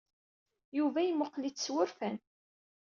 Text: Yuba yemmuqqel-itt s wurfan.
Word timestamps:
Yuba 0.77 0.99
yemmuqqel-itt 1.03 1.65
s 1.65 1.67
wurfan. 1.73 2.17